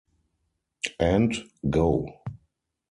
And 0.99 1.31
Go! 1.69 2.23